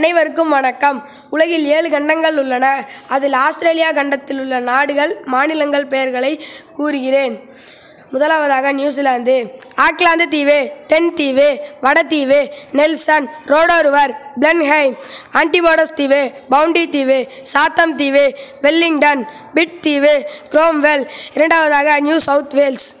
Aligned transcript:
அனைவருக்கும் 0.00 0.48
வணக்கம். 0.48 1.08
உலகில் 1.30 1.64
ஏழு 1.64 1.90
கண்டங்கள் 1.90 2.38
உள்ளன. 2.38 2.84
அதில் 3.08 3.32
ஆஸ்திரேலியா 3.32 3.90
கண்டத்தில் 3.90 4.40
உள்ள 4.40 4.58
நாடுகள் 4.58 5.18
மாநிலங்கள் 5.24 5.86
பெயர்களை 5.86 6.46
கூறுகிறேன். 6.76 7.50
முதலாவதாக 8.10 8.72
நியூசிலாந்து. 8.72 9.60
ஆக்லாந்து 9.76 10.28
தீவு 10.28 10.70
தென் 10.86 11.14
தீவு 11.14 11.60
வடதீவு 11.82 12.48
நெல்சன் 12.72 13.28
ரோடோருவர் 13.46 14.14
பிளன்ஹைம் 14.40 14.96
ஆன்டிபோடஸ் 15.32 15.94
தீவு 15.94 16.32
பவுண்டி 16.48 16.88
தீவு 16.88 17.28
சாத்தம் 17.42 17.94
தீவு 17.94 18.34
வெல்லிங்டன் 18.62 19.28
பிட் 19.54 19.78
தீவு 19.80 20.26
குரோம்வெல். 20.50 21.06
இரண்டாவதாக 21.34 22.00
New 22.00 22.18
South 22.18 22.54
Wales. 22.54 22.96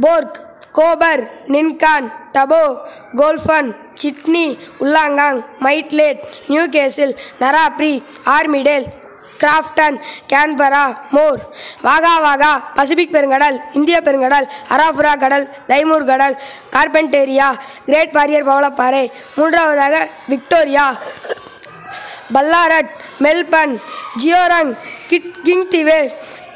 Bourke 0.00 0.40
Cobar 0.72 1.30
Nyngan 1.48 2.12
Dubbo 2.32 2.78
Goulburn 3.16 3.81
Sydney 4.02 4.46
Wollongong 4.78 5.38
Maitland 5.66 6.20
Newcastle 6.74 7.14
Narrabri 7.40 7.94
Armidale 8.34 8.86
Grafton 9.40 9.96
Canberra 10.30 10.82
Moree 11.12 11.40
Wagga 11.86 12.14
Wagga 12.24 12.50
Pacific 12.76 13.14
பெருங்கடல் 13.14 13.56
இந்திய 13.72 13.96
பெருங்கடல் 14.00 14.46
அராஃபுரா 14.74 15.14
கடல் 15.16 15.46
தைமூர் 15.70 16.06
கடல் 16.06 16.36
கார்பென்டேரியா 16.74 17.48
கிரேட் 17.86 18.14
பாரியர் 18.14 18.48
பவளப்பாறை 18.50 19.04
மூன்றாவதாக 19.36 19.96
விக்டோரியா 20.28 20.86
பல்லாரட் 22.34 22.92
மெல்பர்ன் 23.24 23.74
ஜியோரங் 24.22 24.72
கிட் 25.08 25.32
கிங் 25.44 25.68
தீவு 25.68 25.98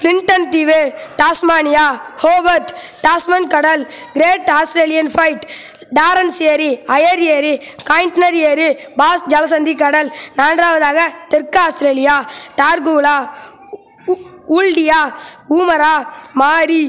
பிளின்டன் 0.01 0.48
தீவு 0.51 0.81
டாஸ்மானியா 1.20 1.84
ஹோபர்ட் 2.23 2.70
டாஸ்மன் 3.03 3.48
கடல் 3.48 3.83
கிரேட் 4.15 4.51
ஆஸ்திரேலியன் 4.56 5.11
ஃபைட் 5.12 5.45
டாரன்ஸ் 5.91 6.41
ஏரி 6.53 6.71
அயர் 6.95 7.23
ஏரி 7.37 7.55
காயின்ட்னர் 7.91 8.39
ஏரி 8.51 8.69
பாஸ் 9.01 9.27
ஜலசந்தி 9.33 9.75
கடல் 9.75 10.11
நான்காவதாக 10.41 11.01
தெற்கு 11.29 11.61
Australia 11.67 12.17
டார்கூலா 12.61 13.17
Ooldea 14.56 14.56
Ooldea 14.56 15.01
Woomera 15.56 15.95
Marree 16.41 16.83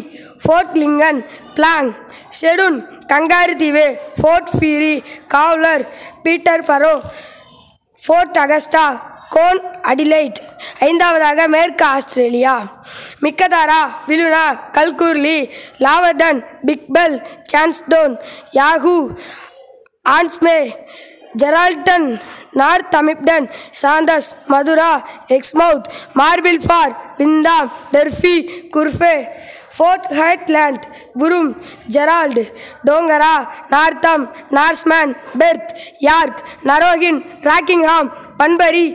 Port 0.43 0.75
Lincoln 0.81 1.21
Blanc 1.55 1.91
ஷெடுன் 2.39 2.79
கங்காரு 3.11 3.55
தீவு 3.61 3.85
Port 4.19 4.51
Pirie 4.57 4.95
Gawler 5.35 5.83
Peterborough 6.69 6.95
Port 7.95 8.37
Augusta 8.37 8.85
cone 9.29 9.61
Adelaide. 9.91 10.39
ஐந்தாவதாக 10.81 11.47
மேற்கு 11.47 11.85
Australia. 11.85 12.53
Meekatharra 13.23 13.81
Wiluna 14.07 14.45
Kalgoorlie 14.77 15.37
Laverton 15.85 16.39
பிக்பெல் 16.67 17.17
சான்ஸ்டோன் 17.51 18.15
யாஹூ 18.59 18.95
ஆன்ஸ்மே 20.05 20.59
ஜெரால்டன் 21.41 22.07
நார்த் 22.53 22.95
அமிப்டன் 22.95 23.47
சாந்தஸ் 23.81 24.29
Mathura 24.49 24.93
Exmouth 25.35 25.89
Marble 26.13 26.63
Bar 26.65 26.93
Wyndham 27.17 27.69
Derby 27.93 28.35
குர்ஃபே 28.75 29.15
Port 29.75 30.07
Hedland 30.19 30.83
குரும் 31.21 31.49
Gerald 31.95 32.43
Dongara 32.87 33.35
Northam 33.69 34.23
Norseman 34.57 35.11
Perth 35.41 35.71
York 35.99 36.39
Narrogin 36.69 37.19
Rockingham 37.49 38.09
Bunbury 38.37 38.85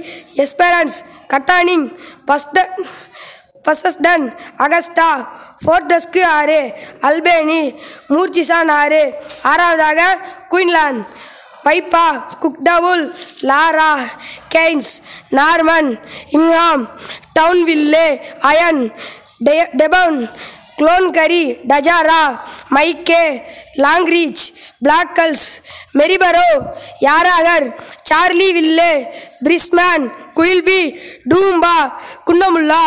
Esperance 0.45 0.99
Katanning 1.33 1.87
bustard 2.27 2.73
Busselton 3.65 4.25
Augusta 4.59 5.09
Fortescue 5.63 6.23
ஆறு 6.31 6.61
Albany 7.03 7.61
Murchison 8.09 8.73
ஆறு 8.77 9.03
ஆறாவதாக 9.45 10.01
Queensland 10.51 11.05
Weipa 11.65 12.07
Cooktown 12.41 13.05
Laura 13.43 13.93
Cairns 14.55 14.93
Norman 15.31 15.91
Ingham 16.31 16.83
Townsville 17.39 18.09
iron 18.43 18.83
டெ- 19.47 19.71
டெபன் 19.77 20.19
க்ளோன்கரி 20.79 21.45
டஜாரா 21.67 22.23
மைக்கே 22.71 23.25
லாங்ரீச் 23.81 24.45
பிளாக்கல்ஸ் 24.83 25.49
மெரிபரோ 25.95 26.49
யாராகர் 27.01 27.67
Charlie 28.03 28.49
வில்லே 28.53 28.93
பிரிஸ்மேன் 29.45 30.05
குயில்பி 30.39 30.81
டூம்பா 31.33 31.77
குன்னமுல்லா 32.29 32.85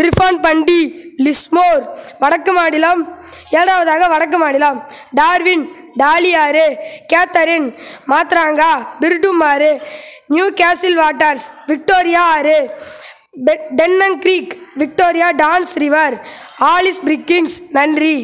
ட்ரிஃபான் 0.00 0.40
பண்டி 0.46 0.80
லிஸ்மோர் 1.26 1.82
வடக்கு 2.22 2.52
மாநிலம் 2.58 3.02
ஏழாவதாக 3.60 4.08
வடக்கு 4.14 4.38
மாநிலம் 4.44 4.78
டார்வின் 5.20 5.64
டாலியாறு 6.02 6.66
கேத்தரின் 7.12 7.68
மாத்ராங்கா 8.12 8.72
பிர்டும் 9.02 9.42
ஆறு 9.50 9.72
நியூ 10.34 10.46
கேசில் 10.60 10.98
வாட்டர்ஸ் 11.02 11.46
விக்டோரியா 11.70 12.24
ஆறு 12.36 12.58
Tennant 13.80 14.18
Creek 14.24 14.52
Victoria 14.82 15.28
dance 15.42 15.74
river 15.84 16.16
Alice 16.74 17.02
பிரிக்கிங்ஸ் 17.08 17.56
நன்றி. 17.78 18.16